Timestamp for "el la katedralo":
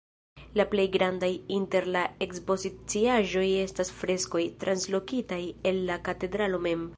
5.73-6.65